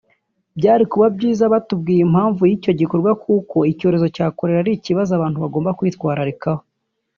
Byari 0.57 0.83
kuba 0.91 1.05
byiza 1.15 1.51
batubwiye 1.53 2.01
impamvu 2.07 2.41
y’icyo 2.49 2.71
gikorwa 2.79 3.11
kuko 3.23 3.57
icyorezo 3.71 4.07
cya 4.15 4.27
kolera 4.37 4.59
ari 4.63 4.71
ikibazo 4.75 5.11
abantu 5.13 5.37
baba 5.37 5.47
bagomba 5.49 5.75
kwitwararikaho 5.77 6.61